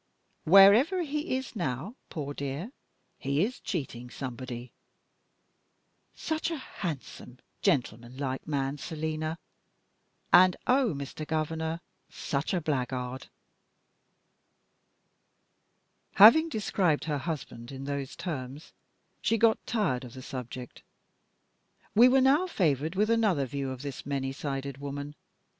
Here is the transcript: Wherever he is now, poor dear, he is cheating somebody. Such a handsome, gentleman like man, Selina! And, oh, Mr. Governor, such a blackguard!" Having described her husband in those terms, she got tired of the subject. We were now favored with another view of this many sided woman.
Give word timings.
Wherever 0.45 1.03
he 1.03 1.35
is 1.37 1.55
now, 1.55 1.93
poor 2.09 2.33
dear, 2.33 2.71
he 3.19 3.43
is 3.43 3.59
cheating 3.59 4.09
somebody. 4.09 4.71
Such 6.15 6.49
a 6.49 6.57
handsome, 6.57 7.37
gentleman 7.61 8.17
like 8.17 8.47
man, 8.47 8.79
Selina! 8.79 9.37
And, 10.33 10.55
oh, 10.65 10.95
Mr. 10.95 11.27
Governor, 11.27 11.81
such 12.09 12.51
a 12.51 12.59
blackguard!" 12.59 13.27
Having 16.13 16.49
described 16.49 17.03
her 17.03 17.19
husband 17.19 17.71
in 17.71 17.83
those 17.83 18.15
terms, 18.15 18.73
she 19.21 19.37
got 19.37 19.63
tired 19.67 20.03
of 20.03 20.15
the 20.15 20.23
subject. 20.23 20.81
We 21.93 22.07
were 22.09 22.21
now 22.21 22.47
favored 22.47 22.95
with 22.95 23.11
another 23.11 23.45
view 23.45 23.69
of 23.69 23.83
this 23.83 24.03
many 24.03 24.31
sided 24.31 24.79
woman. 24.79 25.13